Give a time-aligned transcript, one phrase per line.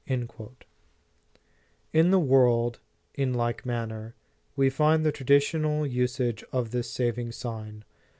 [0.07, 0.27] "In
[2.09, 2.79] the world,
[3.13, 4.15] in like manner,
[4.55, 7.83] we find the traditional usage of this saving sign.